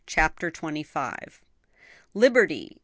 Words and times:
CHAPTER 0.07 0.49
TWENTY 0.49 0.81
FIFTH. 0.81 1.43
"Liberty! 2.15 2.79